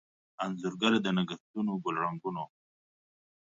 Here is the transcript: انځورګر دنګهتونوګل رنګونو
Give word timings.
انځورګر 0.43 0.93
دنګهتونوګل 1.05 1.95
رنګونو 2.03 2.43